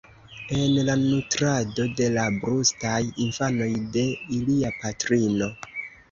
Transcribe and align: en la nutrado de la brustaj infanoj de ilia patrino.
en 0.59 0.77
la 0.85 0.93
nutrado 0.99 1.83
de 1.99 2.07
la 2.15 2.23
brustaj 2.45 2.95
infanoj 3.25 3.67
de 3.97 4.05
ilia 4.39 4.71
patrino. 4.79 5.51